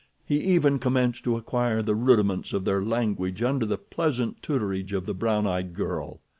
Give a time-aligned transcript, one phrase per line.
[0.25, 5.05] He even commenced to acquire the rudiments of their language under the pleasant tutorage of
[5.05, 6.21] the brown eyed girl.